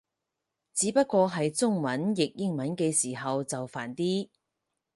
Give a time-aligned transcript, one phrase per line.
[0.73, 4.29] 只不過係中文譯英文嘅時候就煩啲